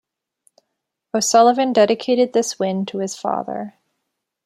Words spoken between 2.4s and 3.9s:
win to his father.